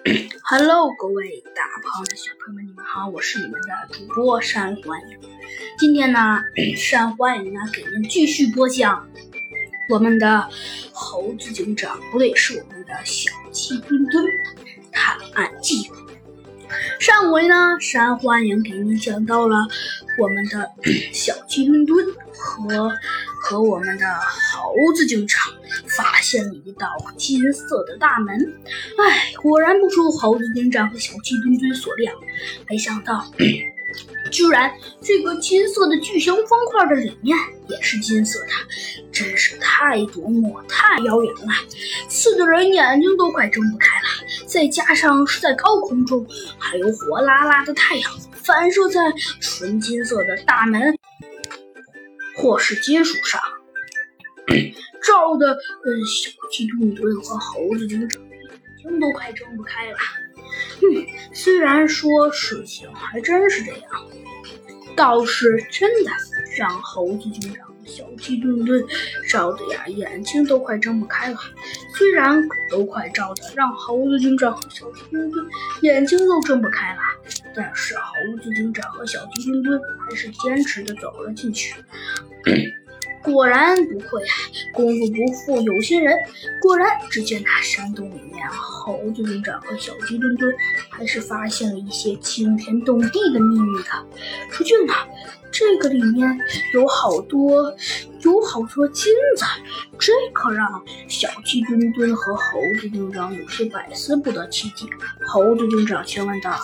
[0.42, 5.18] Hello，各位大朋友、小朋友们，你们好，我是你们的主播山欢迎。
[5.78, 6.40] 今天呢，
[6.74, 9.06] 山欢迎呢给您继续播讲
[9.90, 10.48] 我们的
[10.92, 14.24] 猴子警长，不对，是我们的小鸡墩墩
[14.90, 15.90] 探案记。
[16.98, 19.56] 上回呢，山欢迎给您讲到了
[20.18, 20.72] 我们的
[21.12, 22.90] 小鸡墩墩和
[23.40, 24.06] 和我们的
[24.52, 25.52] 猴子警长
[25.96, 28.36] 发现了一道金色的大门。
[28.98, 32.12] 哎，果然不出猴子警长和小鸡墩墩所料，
[32.68, 33.24] 没想到
[34.30, 34.70] 居然
[35.02, 37.36] 这个金色的巨型方块的里面
[37.68, 38.48] 也是金色的，
[39.10, 41.48] 真是太夺目、太耀眼了，
[42.08, 44.26] 刺得人眼睛都快睁不开了。
[44.46, 46.24] 再加上是在高空中，
[46.58, 49.00] 还有火辣辣的太阳反射在
[49.40, 50.94] 纯金色的大门
[52.40, 53.40] 或是金属上，
[55.02, 55.52] 照的
[55.84, 58.40] 嗯，小鸡墩墩和猴子警长眼
[58.78, 59.98] 睛都快睁不开了。
[60.82, 63.90] 嗯，虽然说事情还真是这样，
[64.96, 66.10] 倒是真的
[66.56, 67.69] 让猴子警长。
[67.84, 68.84] 小鸡墩墩
[69.28, 71.38] 照的呀，眼睛都快睁不开了。
[71.96, 75.46] 虽然都快照的让猴子警长和小鸡墩墩
[75.82, 77.00] 眼睛都睁不开了，
[77.54, 81.74] 但是猴子警长和小鸡墩墩还是坚持的走了进去。
[83.22, 84.32] 果然不愧啊，
[84.72, 86.16] 功夫不负有心人。
[86.62, 90.50] 果然，只见那山洞里面，猴子警长和小鸡墩墩
[90.88, 93.90] 还是发现了一些惊天动地的秘密的。
[94.50, 94.94] 出去呢，
[95.60, 96.38] 这个里面
[96.72, 97.70] 有好多，
[98.22, 99.44] 有好多金子，
[99.98, 104.86] 这可让小鸡墩墩和猴子警长有些百思不得其解。
[105.28, 106.58] 猴子警长询问道：“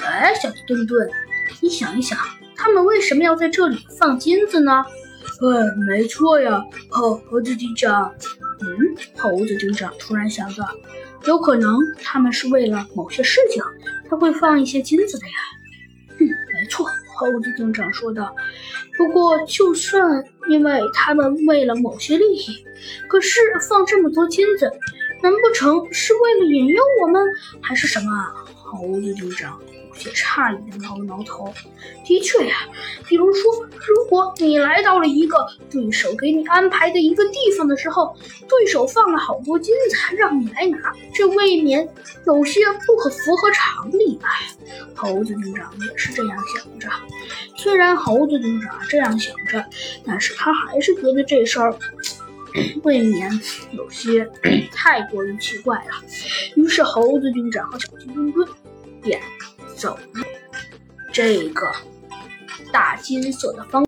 [0.00, 1.06] 哎，小鸡墩墩，
[1.60, 2.18] 你想一想，
[2.56, 4.82] 他们为什么要在这里放金子呢？”
[5.42, 8.14] 哎，没错呀，猴猴子警长。
[8.62, 10.66] 嗯，猴子警长突然想到，
[11.26, 13.62] 有可能他们是为了某些事情，
[14.08, 15.32] 他会放一些金子的呀。
[17.16, 18.34] 猴子警长说道。
[18.96, 22.64] 不过，就算因为他们为了某些利益，
[23.08, 24.70] 可是放这么多金子，
[25.22, 27.22] 难不成是为了引诱我们，
[27.60, 28.10] 还是什么？
[28.54, 29.58] 猴子警长。
[29.92, 31.52] 有些诧异的挠了挠头，
[32.04, 32.56] 的确呀，
[33.06, 33.52] 比如说，
[33.86, 35.36] 如果你来到了一个
[35.70, 38.16] 对手给你安排的一个地方的时候，
[38.48, 41.86] 对手放了好多金子让你来拿，这未免
[42.26, 44.28] 有些不可符合常理吧？
[44.94, 46.88] 猴子警长也是这样想着。
[47.56, 49.62] 虽然猴子警长这样想着，
[50.06, 51.76] 但是他还是觉得这事儿
[52.82, 53.30] 未免
[53.72, 54.28] 有些
[54.72, 56.02] 太过于奇怪了。
[56.56, 58.48] 于是，猴子警长和小鸡墩墩。
[59.82, 59.98] 走
[61.12, 61.74] 这个
[62.72, 63.80] 大金色的方。